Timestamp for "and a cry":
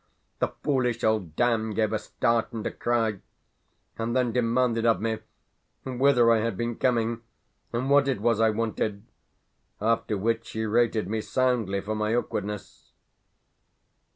2.53-3.19